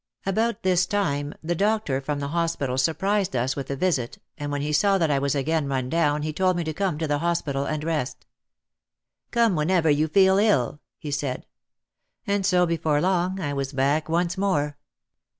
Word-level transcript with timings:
About 0.25 0.63
this 0.63 0.87
time 0.87 1.35
the 1.43 1.53
doctor 1.53 2.01
from 2.01 2.19
the 2.19 2.29
hospital 2.29 2.75
surprised 2.79 3.35
us 3.35 3.55
with 3.55 3.69
a 3.69 3.75
visit 3.75 4.17
and 4.35 4.51
when 4.51 4.63
he 4.63 4.73
saw 4.73 4.97
that 4.97 5.11
I 5.11 5.19
was 5.19 5.35
again 5.35 5.67
run 5.67 5.89
down 5.89 6.23
he 6.23 6.33
told 6.33 6.57
me 6.57 6.63
to 6.63 6.73
come 6.73 6.97
to 6.97 7.07
the 7.07 7.19
hos 7.19 7.43
pital 7.43 7.65
and 7.65 7.83
rest. 7.83 8.25
"Come 9.29 9.55
whenever 9.55 9.91
you 9.91 10.07
feel 10.07 10.39
ill," 10.39 10.79
he 10.97 11.11
said. 11.11 11.45
And 12.25 12.47
so 12.47 12.65
before 12.65 12.99
long 12.99 13.39
I 13.39 13.53
was 13.53 13.73
back 13.73 14.09
once 14.09 14.39
more. 14.39 14.75